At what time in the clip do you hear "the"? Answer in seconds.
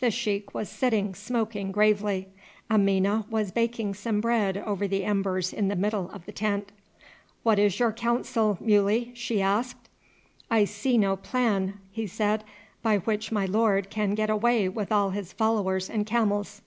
0.00-0.10, 4.88-5.04, 5.68-5.76, 6.26-6.32